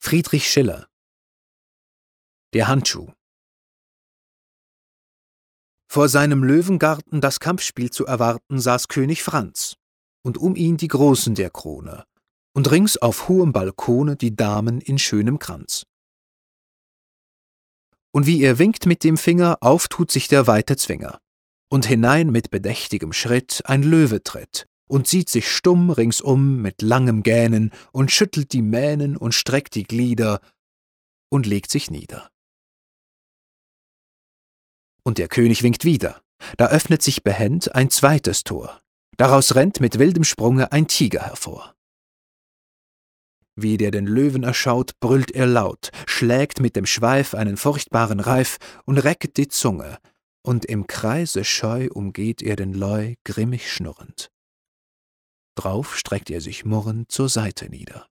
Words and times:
Friedrich 0.00 0.48
Schiller. 0.48 0.86
Der 2.54 2.68
Handschuh. 2.68 3.12
Vor 5.90 6.08
seinem 6.08 6.44
Löwengarten 6.44 7.20
das 7.20 7.40
Kampfspiel 7.40 7.90
zu 7.90 8.06
erwarten, 8.06 8.60
saß 8.60 8.88
König 8.88 9.22
Franz, 9.22 9.74
und 10.22 10.38
um 10.38 10.54
ihn 10.54 10.76
die 10.76 10.88
Großen 10.88 11.34
der 11.34 11.50
Krone, 11.50 12.04
und 12.54 12.70
rings 12.70 12.96
auf 12.96 13.28
hohem 13.28 13.52
Balkone 13.52 14.16
die 14.16 14.34
Damen 14.34 14.80
in 14.80 14.98
schönem 14.98 15.40
Kranz. 15.40 15.84
Und 18.12 18.26
wie 18.26 18.40
er 18.42 18.58
winkt 18.58 18.86
mit 18.86 19.02
dem 19.04 19.18
Finger, 19.18 19.58
auftut 19.60 20.12
sich 20.12 20.28
der 20.28 20.46
weite 20.46 20.76
Zwinger, 20.76 21.18
und 21.68 21.86
hinein 21.86 22.30
mit 22.30 22.50
bedächtigem 22.50 23.12
Schritt 23.12 23.62
ein 23.64 23.82
Löwe 23.82 24.22
tritt, 24.22 24.67
und 24.88 25.06
sieht 25.06 25.28
sich 25.28 25.48
stumm 25.48 25.90
ringsum 25.90 26.60
mit 26.60 26.82
langem 26.82 27.22
Gähnen 27.22 27.70
und 27.92 28.10
schüttelt 28.10 28.52
die 28.52 28.62
Mähnen 28.62 29.16
und 29.16 29.32
streckt 29.32 29.74
die 29.74 29.84
Glieder 29.84 30.40
und 31.30 31.46
legt 31.46 31.70
sich 31.70 31.90
nieder. 31.90 32.30
Und 35.04 35.18
der 35.18 35.28
König 35.28 35.62
winkt 35.62 35.84
wieder. 35.84 36.20
Da 36.56 36.68
öffnet 36.68 37.02
sich 37.02 37.22
behend 37.22 37.74
ein 37.74 37.90
zweites 37.90 38.44
Tor. 38.44 38.80
Daraus 39.16 39.54
rennt 39.54 39.80
mit 39.80 39.98
wildem 39.98 40.24
Sprunge 40.24 40.70
ein 40.72 40.86
Tiger 40.86 41.22
hervor. 41.26 41.74
Wie 43.56 43.76
der 43.76 43.90
den 43.90 44.06
Löwen 44.06 44.44
erschaut, 44.44 45.00
brüllt 45.00 45.32
er 45.32 45.46
laut, 45.46 45.90
schlägt 46.06 46.60
mit 46.60 46.76
dem 46.76 46.86
Schweif 46.86 47.34
einen 47.34 47.56
furchtbaren 47.56 48.20
Reif 48.20 48.58
und 48.84 48.98
recket 48.98 49.36
die 49.36 49.48
Zunge, 49.48 49.98
und 50.42 50.64
im 50.64 50.86
Kreise 50.86 51.44
scheu 51.44 51.88
umgeht 51.92 52.40
er 52.40 52.54
den 52.54 52.72
Leu 52.72 53.16
grimmig 53.24 53.72
schnurrend. 53.72 54.30
Drauf 55.58 55.96
streckt 55.96 56.30
er 56.30 56.40
sich 56.40 56.64
murrend 56.64 57.10
zur 57.10 57.28
Seite 57.28 57.68
nieder. 57.68 58.06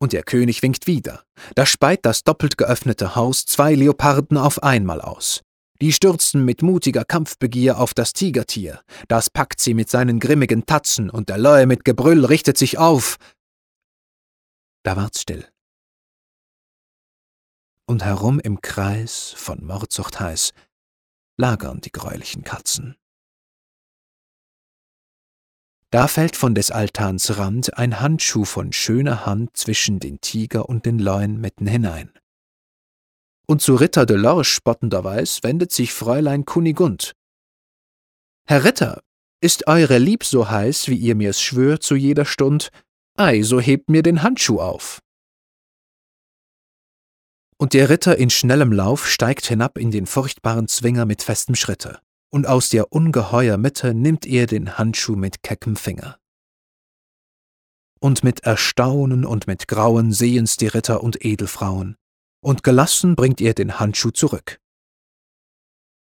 Und 0.00 0.12
der 0.12 0.22
König 0.22 0.62
winkt 0.62 0.86
wieder. 0.86 1.24
Da 1.54 1.66
speit 1.66 2.06
das 2.06 2.24
doppelt 2.24 2.56
geöffnete 2.56 3.16
Haus 3.16 3.44
zwei 3.44 3.74
Leoparden 3.74 4.38
auf 4.38 4.62
einmal 4.62 5.00
aus. 5.00 5.42
Die 5.80 5.92
stürzen 5.92 6.44
mit 6.44 6.62
mutiger 6.62 7.04
Kampfbegier 7.04 7.78
auf 7.78 7.92
das 7.92 8.14
Tigertier. 8.14 8.80
Das 9.08 9.28
packt 9.28 9.60
sie 9.60 9.74
mit 9.74 9.90
seinen 9.90 10.20
grimmigen 10.20 10.64
Tatzen, 10.64 11.10
und 11.10 11.28
der 11.28 11.38
Löwe 11.38 11.66
mit 11.66 11.84
Gebrüll 11.84 12.24
richtet 12.24 12.56
sich 12.56 12.78
auf. 12.78 13.16
Da 14.84 14.96
ward's 14.96 15.20
still. 15.20 15.46
Und 17.86 18.04
herum 18.04 18.40
im 18.40 18.62
Kreis, 18.62 19.34
von 19.36 19.62
Mordsucht 19.64 20.18
heiß, 20.18 20.52
lagern 21.36 21.82
die 21.82 21.92
greulichen 21.92 22.44
Katzen. 22.44 22.96
Da 25.94 26.08
fällt 26.08 26.34
von 26.34 26.56
des 26.56 26.72
Altans 26.72 27.38
Rand 27.38 27.78
ein 27.78 28.00
Handschuh 28.00 28.44
von 28.44 28.72
schöner 28.72 29.26
Hand 29.26 29.56
zwischen 29.56 30.00
den 30.00 30.20
Tiger 30.20 30.68
und 30.68 30.86
den 30.86 30.98
Leuen 30.98 31.40
mitten 31.40 31.68
hinein. 31.68 32.10
Und 33.46 33.62
zu 33.62 33.76
Ritter 33.76 34.04
de 34.04 34.16
Lorsch 34.16 34.52
spottenderweis 34.52 35.44
wendet 35.44 35.70
sich 35.70 35.92
Fräulein 35.92 36.44
Kunigund. 36.44 37.12
Herr 38.48 38.64
Ritter, 38.64 39.02
ist 39.40 39.68
eure 39.68 39.98
Lieb 39.98 40.24
so 40.24 40.50
heiß, 40.50 40.88
wie 40.88 40.96
ihr 40.96 41.14
mir's 41.14 41.40
schwört 41.40 41.84
zu 41.84 41.94
jeder 41.94 42.24
Stund? 42.24 42.70
Ei, 43.16 43.42
so 43.42 43.60
hebt 43.60 43.88
mir 43.88 44.02
den 44.02 44.24
Handschuh 44.24 44.58
auf. 44.58 45.00
Und 47.56 47.72
der 47.72 47.88
Ritter 47.88 48.16
in 48.16 48.30
schnellem 48.30 48.72
Lauf 48.72 49.06
steigt 49.08 49.46
hinab 49.46 49.78
in 49.78 49.92
den 49.92 50.06
furchtbaren 50.06 50.66
Zwinger 50.66 51.06
mit 51.06 51.22
festem 51.22 51.54
Schritte 51.54 52.00
und 52.34 52.48
aus 52.48 52.68
der 52.68 52.92
ungeheuer 52.92 53.58
Mitte 53.58 53.94
nimmt 53.94 54.26
er 54.26 54.48
den 54.48 54.76
Handschuh 54.76 55.14
mit 55.14 55.44
keckem 55.44 55.76
Finger. 55.76 56.18
Und 58.00 58.24
mit 58.24 58.40
Erstaunen 58.40 59.24
und 59.24 59.46
mit 59.46 59.68
Grauen 59.68 60.10
sehen's 60.10 60.56
die 60.56 60.66
Ritter 60.66 61.04
und 61.04 61.24
Edelfrauen, 61.24 61.94
und 62.44 62.64
gelassen 62.64 63.14
bringt 63.14 63.40
er 63.40 63.54
den 63.54 63.78
Handschuh 63.78 64.10
zurück. 64.10 64.60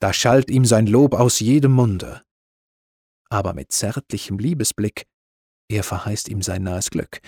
Da 0.00 0.12
schallt 0.12 0.50
ihm 0.50 0.64
sein 0.64 0.88
Lob 0.88 1.14
aus 1.14 1.38
jedem 1.38 1.70
Munde, 1.70 2.24
aber 3.28 3.54
mit 3.54 3.70
zärtlichem 3.70 4.40
Liebesblick, 4.40 5.06
er 5.68 5.84
verheißt 5.84 6.28
ihm 6.28 6.42
sein 6.42 6.64
nahes 6.64 6.90
Glück, 6.90 7.20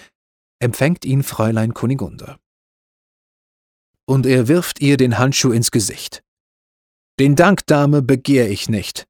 empfängt 0.59 1.04
ihn 1.04 1.22
Fräulein 1.22 1.72
Kunigunde. 1.72 2.37
Und 4.06 4.26
er 4.26 4.49
wirft 4.49 4.81
ihr 4.81 4.97
den 4.97 5.19
Handschuh 5.19 5.53
ins 5.53 5.70
Gesicht. 5.70 6.25
Den 7.22 7.37
Dank, 7.37 7.65
Dame, 7.69 8.03
begehr 8.03 8.50
ich 8.50 8.69
nicht. 8.69 9.06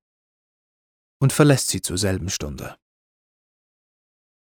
Und 1.19 1.33
verlässt 1.33 1.69
sie 1.71 1.81
zur 1.81 1.97
selben 1.97 2.29
Stunde. 2.29 2.77